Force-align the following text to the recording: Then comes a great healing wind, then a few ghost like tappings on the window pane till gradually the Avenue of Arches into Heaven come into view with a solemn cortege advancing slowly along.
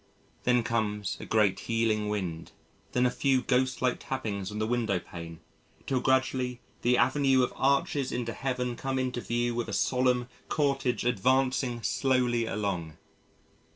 Then 0.45 0.63
comes 0.63 1.15
a 1.19 1.27
great 1.27 1.59
healing 1.69 2.09
wind, 2.09 2.53
then 2.93 3.05
a 3.05 3.11
few 3.11 3.43
ghost 3.43 3.83
like 3.83 3.99
tappings 3.99 4.51
on 4.51 4.57
the 4.57 4.65
window 4.65 4.97
pane 4.97 5.41
till 5.85 5.99
gradually 5.99 6.59
the 6.81 6.97
Avenue 6.97 7.43
of 7.43 7.53
Arches 7.55 8.11
into 8.11 8.33
Heaven 8.33 8.75
come 8.75 8.97
into 8.97 9.21
view 9.21 9.53
with 9.53 9.67
a 9.69 9.73
solemn 9.73 10.27
cortege 10.49 11.05
advancing 11.07 11.83
slowly 11.83 12.47
along. 12.47 12.97